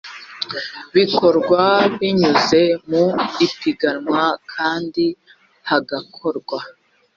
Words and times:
bikorwa 0.95 1.61
binyuze 1.97 2.61
mu 2.89 3.05
ipiganwa 3.45 4.23
kandi 4.53 5.05
hagakorwa 5.69 6.59